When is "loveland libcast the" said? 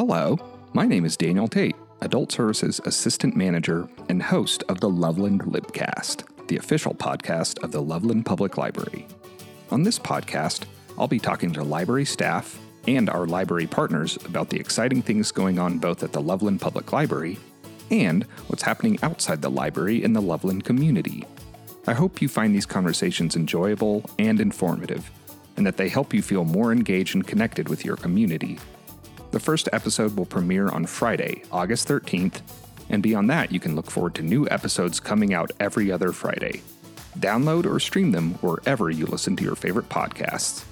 4.88-6.56